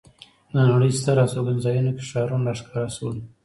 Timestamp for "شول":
2.95-3.17